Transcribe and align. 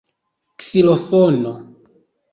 ksilofono 0.59 1.53